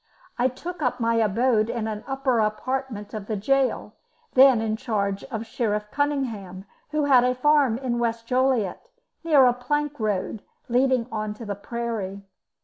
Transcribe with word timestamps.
I 0.39 0.47
took 0.47 0.81
up 0.81 0.99
my 0.99 1.13
abode 1.17 1.69
in 1.69 1.87
an 1.87 2.03
upper 2.07 2.39
apartment 2.39 3.13
of 3.13 3.27
the 3.27 3.35
gaol, 3.35 3.93
then 4.33 4.59
in 4.59 4.75
charge 4.75 5.23
of 5.25 5.45
Sheriff 5.45 5.91
Cunningham, 5.91 6.65
who 6.89 7.05
had 7.05 7.23
a 7.23 7.35
farm 7.35 7.77
in 7.77 7.99
West 7.99 8.25
Joliet, 8.25 8.81
near 9.23 9.45
a 9.45 9.53
plank 9.53 9.99
road, 9.99 10.41
leading 10.67 11.05
on 11.11 11.35
to 11.35 11.45
the 11.45 11.53
prairie. 11.53 12.23